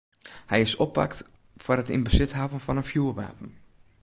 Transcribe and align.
Hy 0.51 0.59
is 0.67 0.79
oppakt 0.85 1.19
foar 1.63 1.79
it 1.81 1.93
yn 1.95 2.05
besit 2.07 2.35
hawwen 2.37 2.63
fan 2.65 2.81
in 2.81 2.89
fjoerwapen. 2.89 3.51